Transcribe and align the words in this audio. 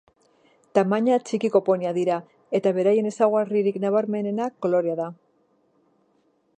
Tamaina 0.77 1.17
txikiko 1.27 1.61
poniak 1.67 1.93
dira, 1.99 2.17
eta 2.61 2.73
berain 2.79 3.11
ezaugarririk 3.11 3.79
nabarmena 3.85 4.51
kolorea 4.67 5.01
da. 5.03 5.11